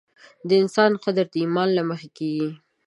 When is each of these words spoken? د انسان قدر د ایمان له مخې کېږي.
د 0.47 0.49
انسان 0.61 0.91
قدر 1.03 1.25
د 1.31 1.35
ایمان 1.43 1.69
له 1.77 1.83
مخې 1.89 2.09
کېږي. 2.17 2.49